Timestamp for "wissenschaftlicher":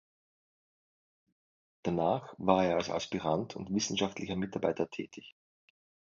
3.71-4.35